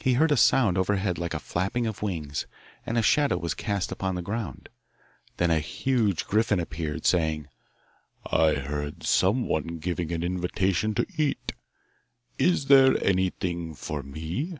[0.00, 2.48] He heard a sound overhead like the flapping of wings,
[2.84, 4.68] and a shadow was cast upon the ground.
[5.36, 7.46] Then a huge griffin appeared, saying:
[8.32, 11.52] 'I heard someone giving an invitation to eat;
[12.40, 14.58] is there anything for me?